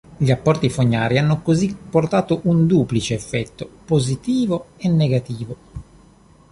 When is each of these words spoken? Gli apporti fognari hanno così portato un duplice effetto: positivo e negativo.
Gli 0.17 0.31
apporti 0.31 0.67
fognari 0.71 1.19
hanno 1.19 1.43
così 1.43 1.75
portato 1.75 2.39
un 2.45 2.65
duplice 2.65 3.13
effetto: 3.13 3.69
positivo 3.85 4.69
e 4.77 4.89
negativo. 4.89 5.55